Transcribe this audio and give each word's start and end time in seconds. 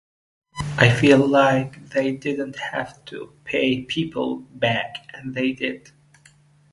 I 0.79 0.89
feel 0.91 1.19
like 1.19 1.89
they 1.89 2.13
didn't 2.13 2.55
have 2.55 3.05
to 3.05 3.37
pay 3.43 3.83
people 3.83 4.37
back 4.37 5.07
and 5.13 5.35
they 5.35 5.51
did. 5.51 5.91